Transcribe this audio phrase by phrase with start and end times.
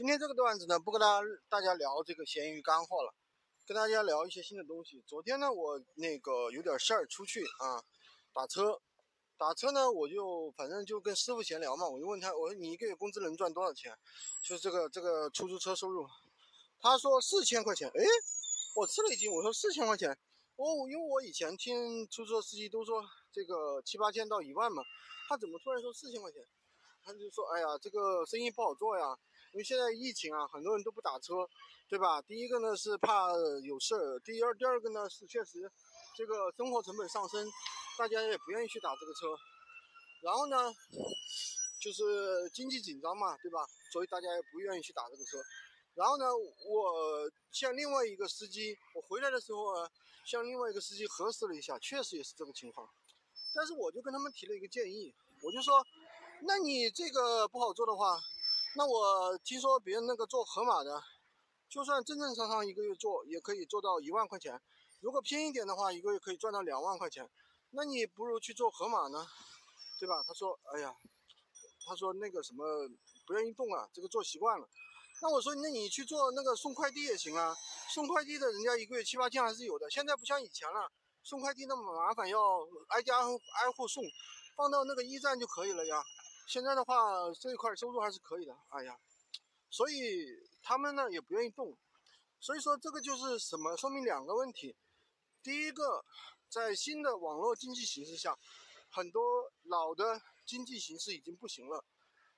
[0.00, 3.12] 今天这个段子呢，不跟大家大家聊这个闲鱼干货了，
[3.66, 5.04] 跟大家聊一些新的东西。
[5.06, 7.84] 昨天呢，我那个有点事儿出去啊，
[8.32, 8.80] 打车，
[9.36, 13.94] 打车呢，我就反正就跟师傅闲聊嘛，我就问他，我说你一个月工资能赚多少钱？
[14.42, 16.06] 就是这个这个出租车收入，
[16.80, 17.86] 他说四千块钱。
[17.88, 18.02] 哎，
[18.76, 20.10] 我吃了一惊，我说四千块钱，
[20.56, 24.82] 哦，因为我以前听出租车司机都说这个七八千到一万嘛，
[25.28, 26.42] 他怎么突然说四千块钱？
[27.04, 29.14] 他就说，哎呀，这个生意不好做呀。
[29.52, 31.48] 因为现在疫情啊，很多人都不打车，
[31.88, 32.22] 对吧？
[32.22, 33.32] 第一个呢是怕
[33.64, 35.70] 有事儿，第二第二个呢是确实
[36.16, 37.44] 这个生活成本上升，
[37.98, 39.26] 大家也不愿意去打这个车。
[40.22, 40.72] 然后呢，
[41.82, 43.66] 就是经济紧张嘛，对吧？
[43.92, 45.38] 所以大家也不愿意去打这个车。
[45.94, 49.90] 然后呢，我向另外一个司机，我回来的时候啊，
[50.24, 52.88] 向另外一个司机核实了一下，确实也是这个情况。
[53.52, 55.12] 但是我就跟他们提了一个建议，
[55.42, 55.84] 我就说，
[56.42, 58.20] 那你这个不好做的话。
[58.76, 61.02] 那我听说别人那个做盒马的，
[61.68, 64.60] 就算正正常常一个月做，也可以做到一万块钱。
[65.00, 67.28] 如果偏一点的话，一个月可以赚到两万块钱。
[67.70, 69.26] 那你不如去做盒马呢，
[69.98, 70.22] 对吧？
[70.22, 70.94] 他说：“哎呀，
[71.84, 72.64] 他说那个什么
[73.26, 74.68] 不愿意动啊，这个做习惯了。”
[75.20, 77.52] 那我说：“那你去做那个送快递也行啊，
[77.92, 79.90] 送快递的人家一个月七八千还是有的。
[79.90, 80.88] 现在不像以前了，
[81.24, 82.38] 送快递那么麻烦，要
[82.90, 84.04] 挨家挨户送，
[84.56, 86.00] 放到那个驿站就可以了呀。”
[86.50, 88.52] 现在的话，这一块收入还是可以的。
[88.70, 88.98] 哎呀，
[89.70, 90.26] 所以
[90.60, 91.78] 他们呢也不愿意动。
[92.40, 93.76] 所以说这个就是什么？
[93.76, 94.74] 说明两个问题。
[95.44, 96.04] 第一个，
[96.48, 98.36] 在新的网络经济形势下，
[98.90, 99.22] 很多
[99.62, 101.84] 老的经济形势已经不行了，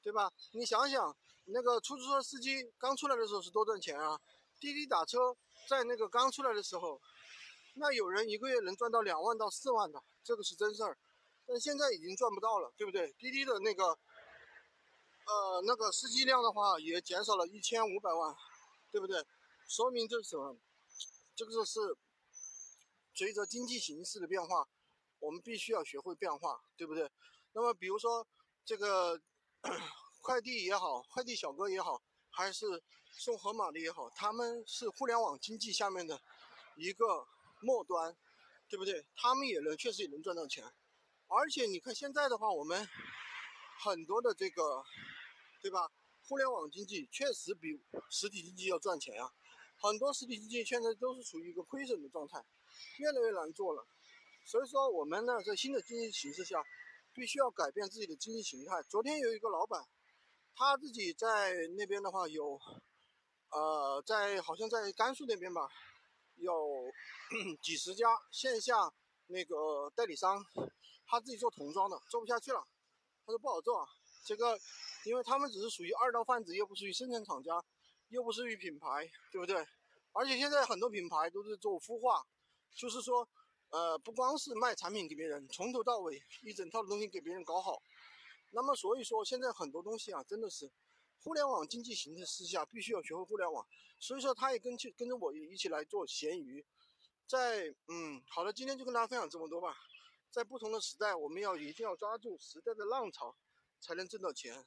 [0.00, 0.32] 对吧？
[0.52, 1.14] 你想想，
[1.44, 4.18] 那个出租车司机刚出来的时候是多赚钱啊！
[4.58, 5.36] 滴滴打车
[5.68, 6.98] 在那个刚出来的时候，
[7.74, 10.96] 那有人一个月能赚到两万到四万的，这个是真事儿。
[11.48, 13.10] 但现在已经赚不到了，对不对？
[13.14, 18.36] 滴滴的那个，呃，那个司机量的话也减少了一千五百万，
[18.92, 19.24] 对不对？
[19.66, 20.54] 说明这是什么？
[21.34, 21.80] 这个是
[23.14, 24.68] 随着经济形势的变化，
[25.20, 27.10] 我们必须要学会变化，对不对？
[27.52, 28.26] 那么比如说
[28.66, 29.18] 这个
[30.20, 32.66] 快递也好，快递小哥也好，还是
[33.10, 36.20] 送盒马的也好，他们是互联网经济下面的
[36.76, 37.26] 一个
[37.62, 38.14] 末端，
[38.68, 39.06] 对不对？
[39.16, 40.70] 他们也能确实也能赚到钱。
[41.28, 42.88] 而且你看现在的话，我们
[43.84, 44.82] 很多的这个，
[45.60, 45.90] 对吧？
[46.26, 47.68] 互联网经济确实比
[48.10, 49.30] 实体经济要赚钱啊。
[49.76, 52.42] 很多实体经济现在都是处于一个亏损的状态，
[52.98, 53.86] 越来越难做了。
[54.44, 56.64] 所以说，我们呢在新的经济形势下，
[57.12, 58.82] 必须要改变自己的经济形态。
[58.84, 59.86] 昨天有一个老板，
[60.54, 62.58] 他自己在那边的话有，
[63.50, 65.68] 呃，在好像在甘肃那边吧，
[66.36, 66.90] 有
[67.62, 68.92] 几十家线下
[69.26, 70.42] 那个代理商。
[71.08, 72.62] 他自己做童装的，做不下去了，
[73.24, 73.88] 他说不好做，
[74.26, 74.60] 这个，
[75.06, 77.64] 因为他们只是属于二道贩子，又不属于生产厂家，
[78.10, 79.66] 又不属于品牌，对不对？
[80.12, 82.22] 而且现在很多品牌都是做孵化，
[82.74, 83.26] 就是说，
[83.70, 87.80] 呃，不光是卖产品给别人，从头到尾一整套的东西给别人搞好。
[88.50, 90.70] 那么所以说，现在很多东西啊，真的是
[91.22, 93.66] 互联网经济形态之下，必须要学会互联网。
[93.98, 96.64] 所以说，他也跟去跟着我一起来做闲鱼，
[97.26, 99.76] 在嗯，好了，今天就跟大家分享这么多吧。
[100.30, 103.34] 在不同的时代，我们要一定要抓住时代的浪潮，
[103.80, 104.64] 才能挣到钱。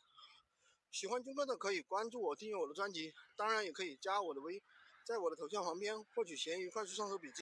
[0.91, 4.61] 喜欢军哥的可以关注我，订阅我的专辑，当然也可以加我的微，
[5.05, 7.39] 在我的头像旁边获取闲鱼快速上手笔记。